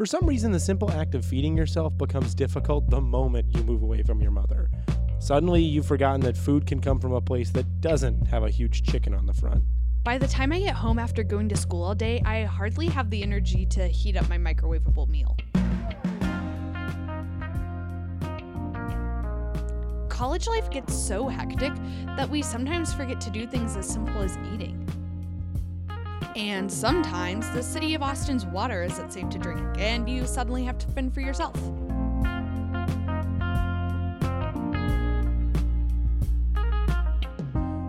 [0.00, 3.82] For some reason, the simple act of feeding yourself becomes difficult the moment you move
[3.82, 4.70] away from your mother.
[5.18, 8.82] Suddenly, you've forgotten that food can come from a place that doesn't have a huge
[8.82, 9.62] chicken on the front.
[10.02, 13.10] By the time I get home after going to school all day, I hardly have
[13.10, 15.36] the energy to heat up my microwavable meal.
[20.08, 21.74] College life gets so hectic
[22.16, 24.82] that we sometimes forget to do things as simple as eating.
[26.36, 30.78] And sometimes the city of Austin's water isn't safe to drink, and you suddenly have
[30.78, 31.54] to fend for yourself.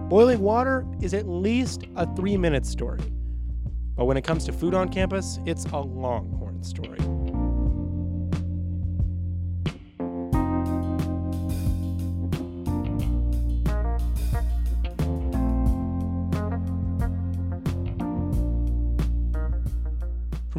[0.09, 2.99] Boiling water is at least a three minute story.
[3.95, 6.97] But when it comes to food on campus, it's a longhorn story.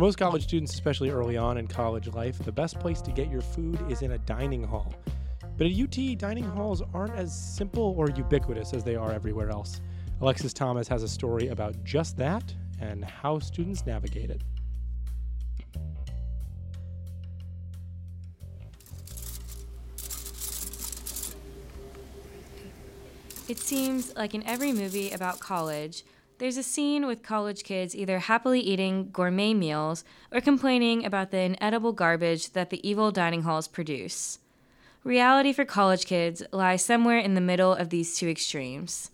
[0.02, 3.40] Most college students, especially early on in college life, the best place to get your
[3.40, 4.92] food is in a dining hall.
[5.56, 9.80] But at UT, dining halls aren't as simple or ubiquitous as they are everywhere else.
[10.20, 14.42] Alexis Thomas has a story about just that and how students navigate it.
[23.48, 26.02] It seems like in every movie about college,
[26.38, 31.38] there's a scene with college kids either happily eating gourmet meals or complaining about the
[31.38, 34.38] inedible garbage that the evil dining halls produce.
[35.04, 39.10] Reality for college kids lies somewhere in the middle of these two extremes.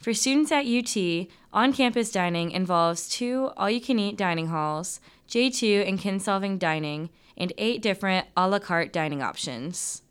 [0.00, 4.98] For students at UT, on campus dining involves two all you can eat dining halls,
[5.28, 10.02] J2 and Kinsolving dining, and eight different a la carte dining options.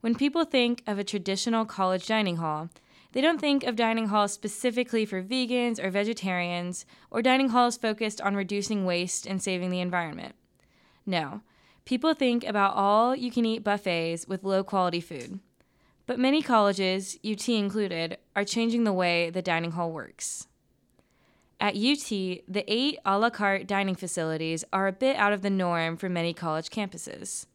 [0.00, 2.70] When people think of a traditional college dining hall,
[3.12, 8.20] they don't think of dining halls specifically for vegans or vegetarians, or dining halls focused
[8.20, 10.34] on reducing waste and saving the environment.
[11.04, 11.42] No,
[11.84, 15.40] people think about all you can eat buffets with low quality food.
[16.06, 20.46] But many colleges, UT included, are changing the way the dining hall works.
[21.60, 25.50] At UT, the eight a la carte dining facilities are a bit out of the
[25.50, 27.46] norm for many college campuses.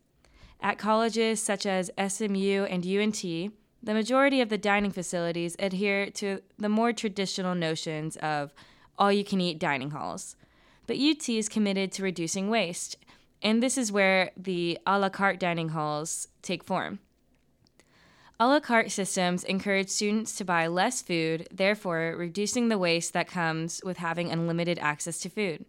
[0.62, 3.52] At colleges such as SMU and UNT,
[3.86, 8.52] the majority of the dining facilities adhere to the more traditional notions of
[8.98, 10.36] all you can eat dining halls.
[10.88, 12.98] But UT is committed to reducing waste,
[13.42, 17.00] and this is where the a la carte dining halls take form.
[18.40, 23.28] A la carte systems encourage students to buy less food, therefore, reducing the waste that
[23.28, 25.66] comes with having unlimited access to food.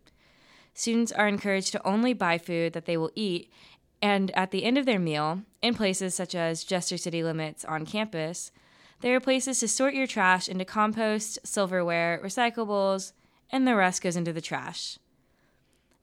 [0.74, 3.52] Students are encouraged to only buy food that they will eat,
[4.02, 7.86] and at the end of their meal, in places such as Jester City Limits on
[7.86, 8.52] campus,
[9.00, 13.12] there are places to sort your trash into compost, silverware, recyclables,
[13.50, 14.98] and the rest goes into the trash.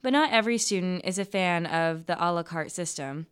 [0.01, 3.27] But not every student is a fan of the a la carte system.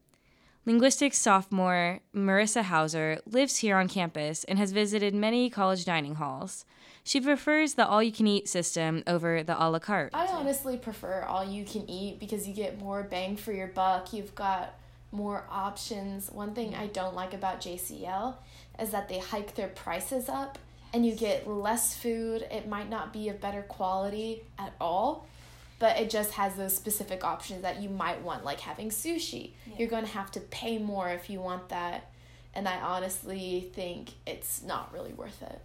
[0.63, 6.65] Linguistics sophomore Marissa Hauser lives here on campus and has visited many college dining halls.
[7.03, 10.11] She prefers the all you can eat system over the a la carte.
[10.13, 14.13] I honestly prefer all you can eat because you get more bang for your buck.
[14.13, 14.75] You've got
[15.11, 16.29] more options.
[16.29, 18.35] One thing I don't like about JCL
[18.79, 20.59] is that they hike their prices up
[20.93, 22.45] and you get less food.
[22.51, 25.25] It might not be of better quality at all,
[25.81, 29.53] but it just has those specific options that you might want, like having sushi.
[29.65, 29.79] Yeah.
[29.79, 32.11] You're going to have to pay more if you want that.
[32.53, 35.59] And I honestly think it's not really worth it.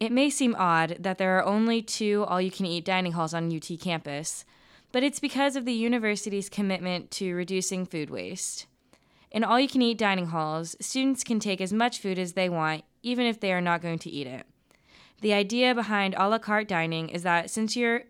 [0.00, 3.34] It may seem odd that there are only two all you can eat dining halls
[3.34, 4.46] on UT campus,
[4.90, 8.64] but it's because of the university's commitment to reducing food waste.
[9.30, 12.48] In all you can eat dining halls, students can take as much food as they
[12.48, 14.46] want, even if they are not going to eat it.
[15.20, 18.00] The idea behind a la carte dining is that since you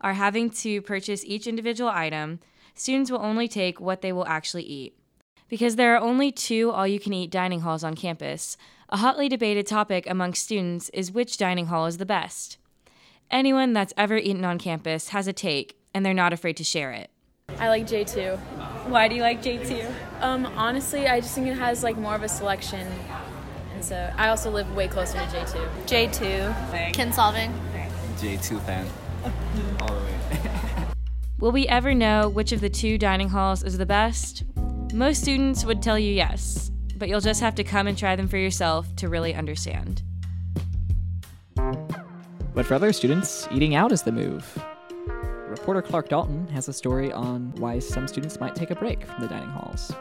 [0.00, 2.40] are having to purchase each individual item,
[2.74, 4.94] students will only take what they will actually eat.
[5.48, 8.56] Because there are only two all you can eat dining halls on campus,
[8.90, 12.58] a hotly debated topic among students is which dining hall is the best.
[13.30, 16.92] Anyone that's ever eaten on campus has a take, and they're not afraid to share
[16.92, 17.10] it.
[17.58, 18.38] I like J2.
[18.88, 20.22] Why do you like J2?
[20.22, 22.86] Um, honestly, I just think it has like more of a selection.
[23.74, 26.10] And so I also live way closer to J2.
[26.10, 26.92] J2.
[26.92, 27.52] Kinsolving.
[28.18, 28.86] J2 fan.
[31.40, 34.44] Will we ever know which of the two dining halls is the best?
[34.92, 38.28] Most students would tell you yes but you'll just have to come and try them
[38.28, 40.02] for yourself to really understand.
[41.56, 44.62] But for other students, eating out is the move.
[45.48, 49.20] Reporter Clark Dalton has a story on why some students might take a break from
[49.20, 49.92] the dining halls.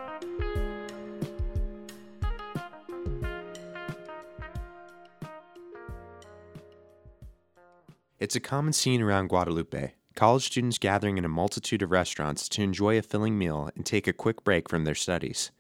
[8.19, 9.93] It's a common scene around Guadalupe.
[10.15, 14.07] college students gathering in a multitude of restaurants to enjoy a filling meal and take
[14.07, 15.51] a quick break from their studies.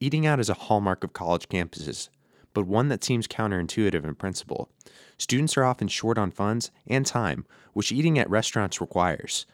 [0.00, 2.08] Eating out is a hallmark of college campuses,
[2.52, 4.68] but one that seems counterintuitive in principle.
[5.18, 9.46] Students are often short on funds and time, which eating at restaurants requires.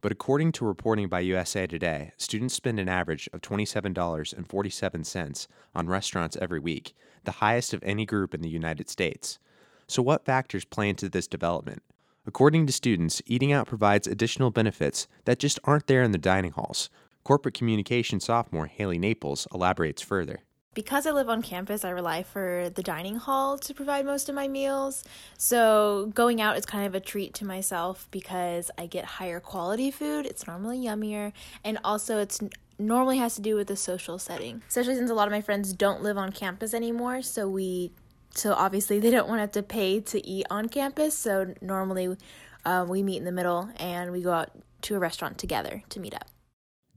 [0.00, 5.46] But according to reporting by USA Today, students spend an average of $27.47
[5.76, 6.92] on restaurants every week,
[7.22, 9.38] the highest of any group in the United States.
[9.86, 11.84] So, what factors play into this development?
[12.26, 16.52] According to students, eating out provides additional benefits that just aren't there in the dining
[16.52, 16.90] halls.
[17.24, 20.40] Corporate communication sophomore Haley Naples elaborates further.
[20.74, 24.34] Because I live on campus, I rely for the dining hall to provide most of
[24.34, 25.02] my meals.
[25.38, 29.90] So going out is kind of a treat to myself because I get higher quality
[29.90, 30.26] food.
[30.26, 31.32] It's normally yummier,
[31.64, 32.38] and also it's
[32.78, 34.62] normally has to do with the social setting.
[34.68, 37.92] Especially since a lot of my friends don't live on campus anymore, so we
[38.34, 41.16] so obviously they don't want to have to pay to eat on campus.
[41.16, 42.16] So normally
[42.64, 44.50] uh, we meet in the middle and we go out
[44.82, 46.28] to a restaurant together to meet up.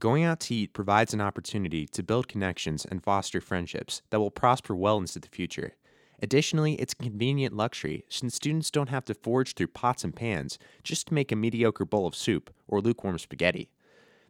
[0.00, 4.30] Going out to eat provides an opportunity to build connections and foster friendships that will
[4.30, 5.76] prosper well into the future.
[6.22, 10.58] Additionally, it's a convenient luxury since students don't have to forge through pots and pans
[10.82, 13.70] just to make a mediocre bowl of soup or lukewarm spaghetti.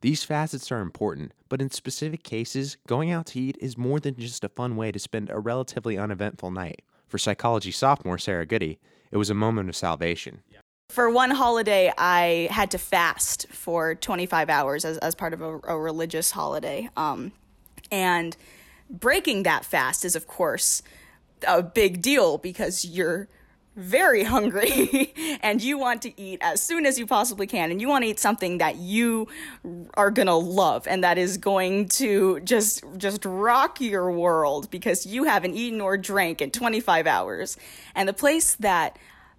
[0.01, 4.17] These facets are important, but in specific cases, going out to eat is more than
[4.17, 6.83] just a fun way to spend a relatively uneventful night.
[7.14, 8.81] For psychology sophomore Sarah Goody,
[9.12, 10.40] it was a moment of salvation.
[10.88, 15.61] For one holiday, I had to fast for 25 hours as, as part of a,
[15.62, 16.90] a religious holiday.
[16.96, 17.31] Um,
[17.93, 18.37] and
[18.90, 20.82] breaking that fast is, of course,
[21.46, 23.28] a big deal because you're
[23.76, 25.12] very hungry
[25.43, 28.11] and you want to eat as soon as you possibly can and you want to
[28.11, 29.26] eat something that you
[29.94, 35.05] are going to love and that is going to just just rock your world because
[35.05, 37.56] you haven't eaten or drank in 25 hours
[37.97, 38.97] and the place that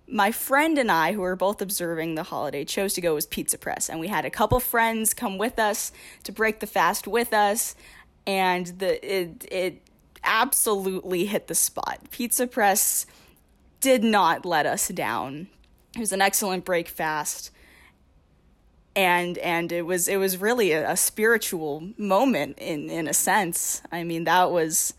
[0.07, 3.57] my friend and I, who were both observing the holiday, chose to go was Pizza
[3.57, 5.91] Press, and we had a couple friends come with us
[6.25, 7.75] to break the fast with us,
[8.27, 9.81] and the it it
[10.23, 11.99] absolutely hit the spot.
[12.11, 13.05] Pizza Press
[13.85, 15.47] did not let us down.
[15.95, 17.51] It was an excellent break fast.
[18.95, 23.83] And and it was it was really a, a spiritual moment in in a sense.
[23.91, 24.95] I mean that was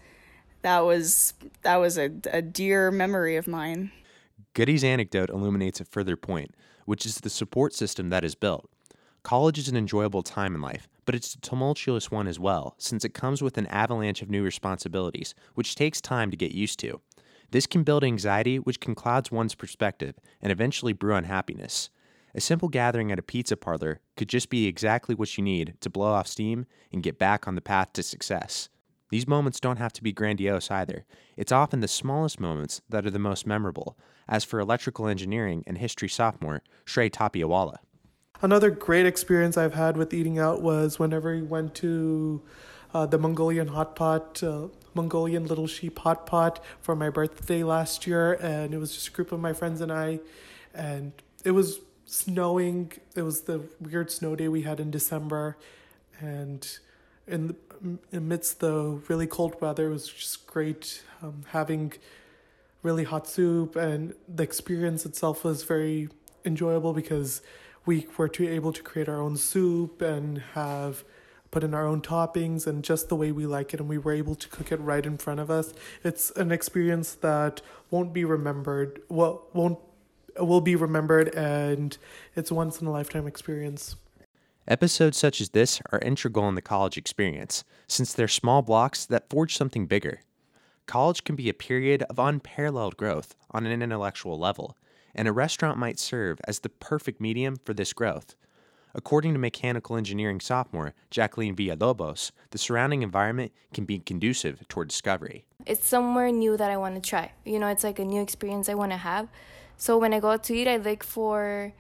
[0.63, 3.91] that was that was a, a dear memory of mine.
[4.55, 6.55] Goody's anecdote illuminates a further point,
[6.85, 8.71] which is the support system that is built.
[9.25, 13.05] College is an enjoyable time in life, but it's a tumultuous one as well, since
[13.05, 17.01] it comes with an avalanche of new responsibilities, which takes time to get used to.
[17.51, 21.91] This can build anxiety, which can cloud one's perspective and eventually brew unhappiness.
[22.35, 25.89] A simple gathering at a pizza parlor could just be exactly what you need to
[25.89, 28.69] blow off steam and get back on the path to success.
[29.11, 31.07] These moments don't have to be grandiose either.
[31.37, 33.97] It's often the smallest moments that are the most memorable,
[34.29, 37.77] as for electrical engineering and history sophomore Shrey Tapiawala.
[38.43, 42.43] Another great experience I've had with eating out was whenever we went to
[42.93, 48.07] uh, the Mongolian hot pot, uh, Mongolian little sheep hot pot for my birthday last
[48.07, 50.21] year, and it was just a group of my friends and I,
[50.75, 51.13] and
[51.45, 52.93] it was snowing.
[53.15, 55.57] It was the weird snow day we had in December,
[56.19, 56.67] and
[57.29, 57.57] in the,
[58.13, 61.93] amidst the really cold weather, it was just great um, having
[62.83, 66.09] really hot soup, and the experience itself was very
[66.45, 67.43] enjoyable because
[67.85, 71.05] we were to able to create our own soup and have
[71.57, 74.13] put in our own toppings and just the way we like it and we were
[74.13, 75.73] able to cook it right in front of us
[76.05, 79.79] it's an experience that won't be remembered well won't
[80.39, 81.97] will be remembered and
[82.35, 83.97] it's once in a lifetime experience
[84.69, 89.31] Episodes such as this are integral in the college experience, since they're small blocks that
[89.31, 90.21] forge something bigger.
[90.87, 94.77] College can be a period of unparalleled growth on an intellectual level,
[95.15, 98.35] and a restaurant might serve as the perfect medium for this growth.
[98.97, 105.45] According to mechanical engineering sophomore Jacqueline Villalobos, the surrounding environment can be conducive toward discovery.
[105.67, 107.33] It's somewhere new that I want to try.
[107.45, 109.29] You know, it's like a new experience I want to have.
[109.77, 111.75] So when I go out to eat, I look for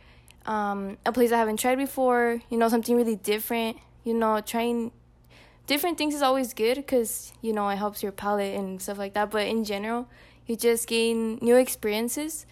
[0.45, 3.79] um, a place I haven't tried before, you know, something really different.
[4.05, 4.93] You know, trying
[5.67, 9.15] different things is always good because, you know, it helps your palate and stuff like
[9.15, 9.31] that.
[9.31, 10.07] But in general,
[10.45, 12.45] you just gain new experiences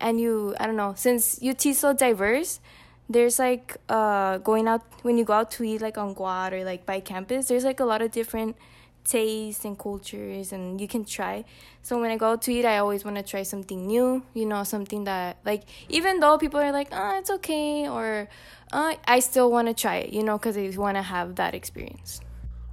[0.00, 2.60] and you, I don't know, since UT is so diverse,
[3.08, 6.64] there's like uh, going out, when you go out to eat like on Guad or
[6.64, 8.56] like by campus, there's like a lot of different
[9.04, 11.44] tastes and cultures and you can try.
[11.82, 14.44] So when I go out to eat, I always want to try something new, you
[14.44, 18.28] know, something that like even though people are like, "Oh, it's okay," or
[18.72, 21.54] uh, I still want to try it, you know, cuz I want to have that
[21.54, 22.20] experience.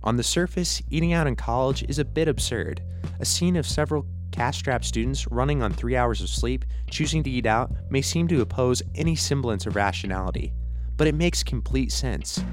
[0.03, 2.81] On the surface, eating out in college is a bit absurd.
[3.19, 7.29] A scene of several cash strapped students running on three hours of sleep, choosing to
[7.29, 10.51] eat out, may seem to oppose any semblance of rationality.
[10.97, 12.43] but it makes complete sense.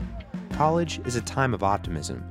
[0.53, 2.25] College is a time of optimism.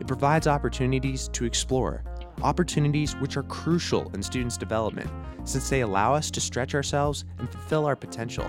[0.00, 2.02] It provides opportunities to explore,
[2.42, 5.08] opportunities which are crucial in students' development
[5.44, 8.48] since they allow us to stretch ourselves and fulfill our potential.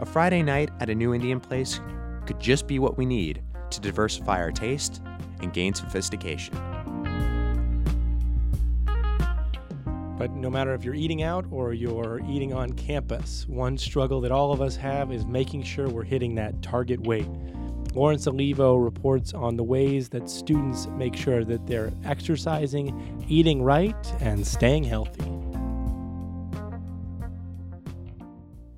[0.00, 1.80] A Friday night at a new Indian place
[2.26, 5.00] could just be what we need to diversify our taste
[5.40, 6.54] and gain sophistication.
[10.16, 14.30] But no matter if you're eating out or you're eating on campus, one struggle that
[14.30, 17.28] all of us have is making sure we're hitting that target weight.
[17.94, 24.12] Lorence Olivo reports on the ways that students make sure that they're exercising, eating right,
[24.20, 25.24] and staying healthy.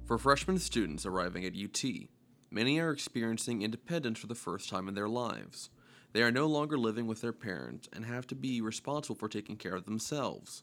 [0.07, 1.85] For freshman students arriving at UT,
[2.50, 5.69] many are experiencing independence for the first time in their lives.
[6.12, 9.57] They are no longer living with their parents and have to be responsible for taking
[9.57, 10.62] care of themselves.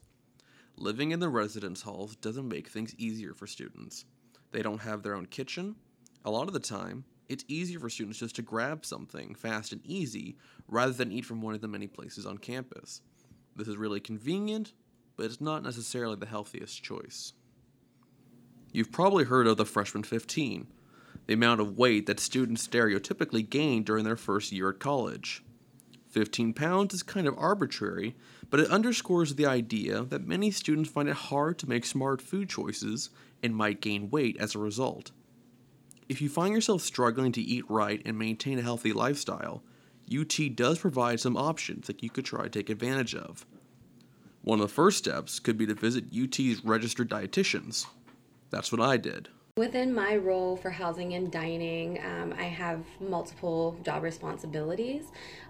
[0.76, 4.04] Living in the residence halls doesn't make things easier for students.
[4.50, 5.76] They don't have their own kitchen.
[6.24, 9.80] A lot of the time, it's easier for students just to grab something fast and
[9.84, 10.36] easy
[10.68, 13.02] rather than eat from one of the many places on campus.
[13.56, 14.72] This is really convenient,
[15.16, 17.34] but it's not necessarily the healthiest choice.
[18.72, 20.66] You've probably heard of the freshman 15,
[21.26, 25.44] the amount of weight that students stereotypically gain during their first year at college.
[26.14, 28.14] 15 pounds is kind of arbitrary,
[28.48, 32.48] but it underscores the idea that many students find it hard to make smart food
[32.48, 33.10] choices
[33.42, 35.10] and might gain weight as a result.
[36.08, 39.64] If you find yourself struggling to eat right and maintain a healthy lifestyle,
[40.08, 43.44] UT does provide some options that you could try to take advantage of.
[44.42, 47.86] One of the first steps could be to visit UT's registered dietitians.
[48.50, 49.30] That's what I did.
[49.56, 55.04] Within my role for housing and dining, um, I have multiple job responsibilities.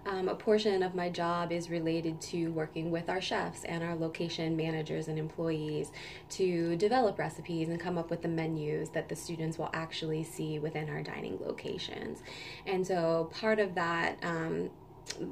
[0.05, 3.95] Um, a portion of my job is related to working with our chefs and our
[3.95, 5.91] location managers and employees
[6.29, 10.59] to develop recipes and come up with the menus that the students will actually see
[10.59, 12.21] within our dining locations.
[12.67, 14.69] And so part of that um,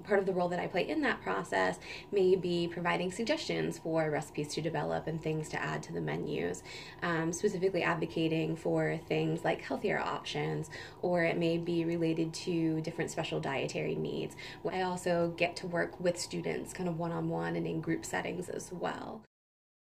[0.04, 1.80] part of the role that I play in that process
[2.12, 6.64] may be providing suggestions for recipes to develop and things to add to the menus,
[7.02, 10.70] um, specifically advocating for things like healthier options,
[11.02, 14.36] or it may be related to different special dietary needs.
[14.70, 18.06] I also get to work with students kind of one on one and in group
[18.06, 19.22] settings as well.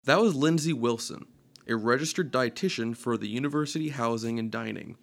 [0.05, 1.25] That was Lindsay Wilson,
[1.67, 4.98] a registered dietitian for the University Housing and Dining.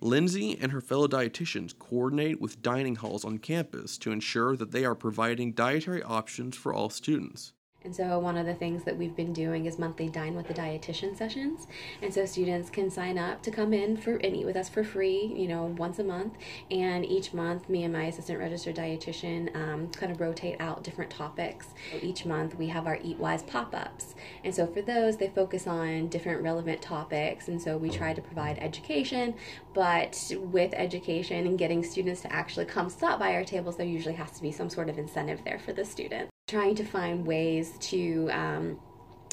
[0.00, 4.84] Lindsay and her fellow dietitians coordinate with dining halls on campus to ensure that they
[4.84, 7.52] are providing dietary options for all students.
[7.84, 10.54] And so one of the things that we've been doing is monthly dine with the
[10.54, 11.66] dietitian sessions.
[12.00, 14.82] And so students can sign up to come in for and eat with us for
[14.82, 16.34] free, you know, once a month.
[16.70, 21.10] And each month, me and my assistant registered dietitian um, kind of rotate out different
[21.10, 21.68] topics.
[22.00, 24.14] Each month we have our Eat Wise pop-ups.
[24.42, 27.48] And so for those, they focus on different relevant topics.
[27.48, 29.34] And so we try to provide education,
[29.74, 34.14] but with education and getting students to actually come stop by our tables, there usually
[34.14, 37.76] has to be some sort of incentive there for the student trying to find ways
[37.80, 38.78] to um,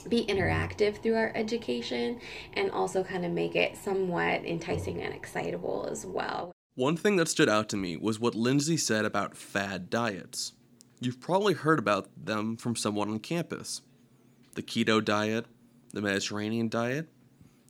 [0.10, 2.20] be interactive through our education
[2.54, 6.52] and also kind of make it somewhat enticing and excitable as well.
[6.74, 10.54] One thing that stood out to me was what Lindsay said about fad diets.
[11.00, 13.82] You've probably heard about them from someone on campus.
[14.56, 15.46] The keto diet,
[15.94, 17.08] the Mediterranean diet.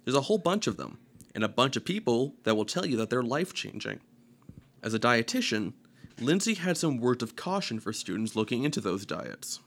[0.06, 0.98] There's a whole bunch of them,
[1.36, 4.00] and a bunch of people that will tell you that they're life changing.
[4.82, 5.74] As a dietitian,
[6.20, 9.60] Lindsay had some words of caution for students looking into those diets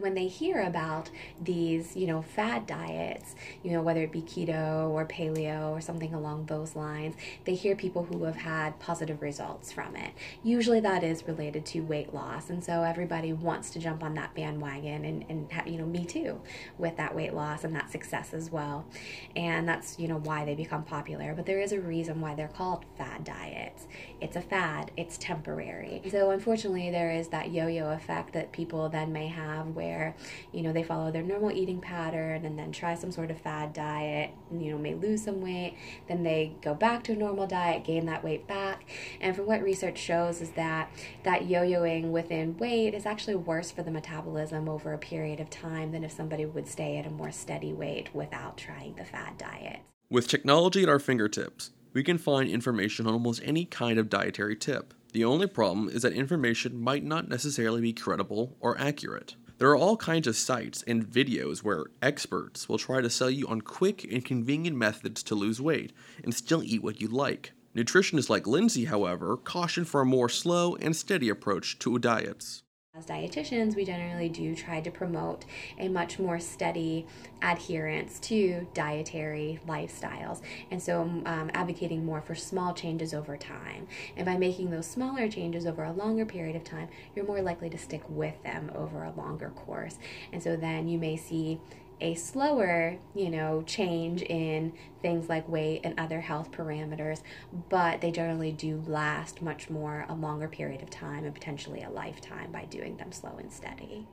[0.00, 1.10] when they hear about
[1.40, 6.14] these, you know, fad diets, you know, whether it be keto or paleo or something
[6.14, 10.12] along those lines, they hear people who have had positive results from it.
[10.42, 12.50] Usually that is related to weight loss.
[12.50, 16.04] And so everybody wants to jump on that bandwagon and, and have, you know, me
[16.04, 16.40] too
[16.78, 18.86] with that weight loss and that success as well.
[19.34, 21.34] And that's, you know, why they become popular.
[21.34, 23.86] But there is a reason why they're called fad diets.
[24.20, 26.02] It's a fad, it's temporary.
[26.10, 30.14] So unfortunately, there is that yo yo effect that people then may have where where
[30.52, 33.72] you know they follow their normal eating pattern and then try some sort of fad
[33.72, 35.76] diet and, you know may lose some weight
[36.08, 38.84] then they go back to a normal diet gain that weight back
[39.20, 40.90] and from what research shows is that
[41.22, 45.92] that yo-yoing within weight is actually worse for the metabolism over a period of time
[45.92, 49.80] than if somebody would stay at a more steady weight without trying the fad diet
[50.10, 54.54] with technology at our fingertips we can find information on almost any kind of dietary
[54.54, 54.92] tip.
[55.14, 59.34] The only problem is that information might not necessarily be credible or accurate.
[59.58, 63.46] There are all kinds of sites and videos where experts will try to sell you
[63.48, 67.52] on quick and convenient methods to lose weight and still eat what you like.
[67.74, 72.64] Nutritionists like Lindsay, however, caution for a more slow and steady approach to diets.
[72.98, 75.44] As dietitians, we generally do try to promote
[75.78, 77.04] a much more steady
[77.42, 83.86] adherence to dietary lifestyles, and so um, advocating more for small changes over time.
[84.16, 87.68] And by making those smaller changes over a longer period of time, you're more likely
[87.68, 89.98] to stick with them over a longer course.
[90.32, 91.60] And so then you may see
[92.00, 94.72] a slower, you know, change in
[95.02, 97.22] things like weight and other health parameters,
[97.68, 101.90] but they generally do last much more a longer period of time and potentially a
[101.90, 104.06] lifetime by doing them slow and steady.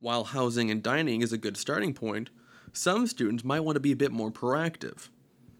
[0.00, 2.30] While housing and dining is a good starting point,
[2.72, 5.08] some students might want to be a bit more proactive.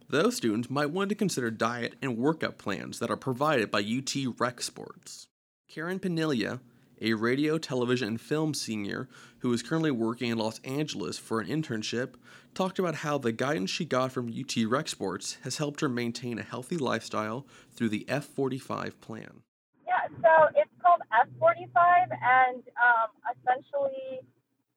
[0.08, 4.14] Those students might want to consider diet and workout plans that are provided by UT
[4.38, 5.28] Rec Sports.
[5.68, 6.60] Karen Panilia
[7.04, 9.08] a radio, television, and film senior
[9.40, 12.14] who is currently working in Los Angeles for an internship,
[12.54, 16.38] talked about how the guidance she got from UT Rec Sports has helped her maintain
[16.38, 17.46] a healthy lifestyle
[17.76, 19.44] through the F45 plan.
[19.86, 24.24] Yeah, so it's called F45, and um, essentially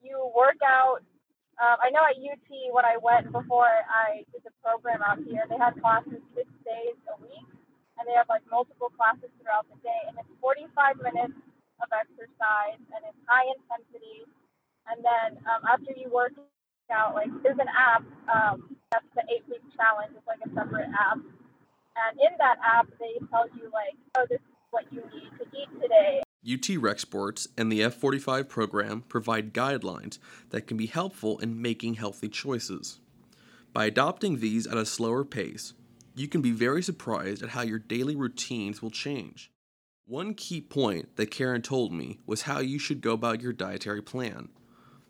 [0.03, 0.99] you work out.
[1.63, 5.47] Um, I know at UT when I went before I did the program out here,
[5.49, 7.47] they had classes six days a week,
[7.97, 11.39] and they have like multiple classes throughout the day, and it's 45 minutes
[11.81, 14.25] of exercise and it's high intensity.
[14.87, 16.33] And then um, after you work
[16.91, 20.15] out, like there's an app um, that's the eight week challenge.
[20.15, 21.19] It's like a separate app.
[21.97, 25.45] And in that app, they tell you like, oh, this is what you need to
[25.57, 26.21] eat today.
[26.47, 30.19] UT Rec Sports and the F45 program provide guidelines
[30.51, 32.99] that can be helpful in making healthy choices.
[33.73, 35.73] By adopting these at a slower pace,
[36.15, 39.51] you can be very surprised at how your daily routines will change.
[40.09, 44.01] One key point that Karen told me was how you should go about your dietary
[44.01, 44.47] plan.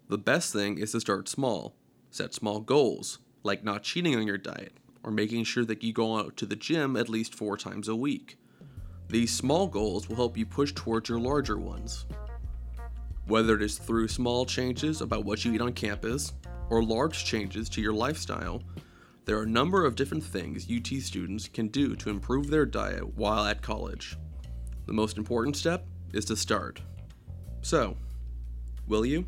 [0.09, 1.75] The best thing is to start small.
[2.09, 4.73] Set small goals, like not cheating on your diet,
[5.03, 7.95] or making sure that you go out to the gym at least four times a
[7.95, 8.39] week.
[9.07, 12.07] These small goals will help you push towards your larger ones.
[13.27, 16.33] Whether it is through small changes about what you eat on campus,
[16.71, 18.63] or large changes to your lifestyle,
[19.25, 23.15] there are a number of different things UT students can do to improve their diet
[23.15, 24.17] while at college.
[24.87, 26.81] The most important step is to start.
[27.61, 27.97] So,
[28.87, 29.25] will you?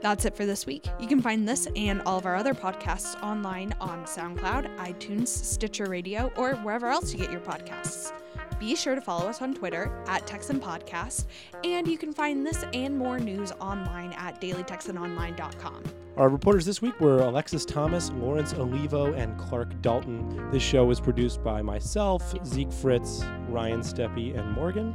[0.00, 0.86] That's it for this week.
[1.00, 5.86] You can find this and all of our other podcasts online on SoundCloud, iTunes, Stitcher
[5.86, 8.12] Radio, or wherever else you get your podcasts.
[8.62, 11.24] Be sure to follow us on Twitter at Texan Podcast,
[11.64, 15.82] and you can find this and more news online at dailytexanonline.com.
[16.16, 20.48] Our reporters this week were Alexis Thomas, Lorence Olivo, and Clark Dalton.
[20.52, 24.94] This show was produced by myself, Zeke Fritz, Ryan Steppy, and Morgan.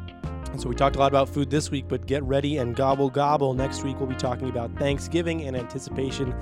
[0.49, 3.09] And so we talked a lot about food this week, but get ready and gobble
[3.09, 3.53] gobble.
[3.53, 6.33] Next week we'll be talking about Thanksgiving in anticipation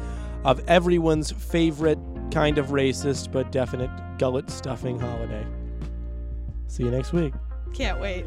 [0.44, 1.98] of everyone's favorite
[2.32, 5.44] kind of racist but definite gullet stuffing holiday.
[6.76, 7.34] See you next week.
[7.74, 8.26] Can't wait.